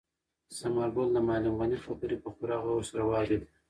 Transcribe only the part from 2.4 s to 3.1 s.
غور سره